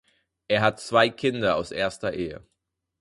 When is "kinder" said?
1.11-1.57